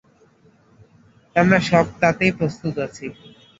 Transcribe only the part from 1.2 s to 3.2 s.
আমরা সব-তাতেই প্রস্তুত আছি।